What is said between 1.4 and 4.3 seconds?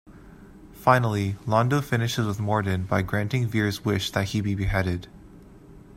Londo finishes with Morden by granting Vir's wish that